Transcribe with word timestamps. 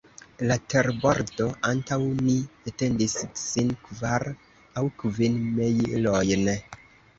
La 0.51 0.55
terbordo 0.73 1.45
antaŭ 1.71 1.99
ni 2.29 2.37
etendis 2.71 3.15
sin 3.43 3.71
kvar 3.85 4.27
aŭ 4.83 4.87
kvin 5.05 5.41
mejlojn. 5.61 6.53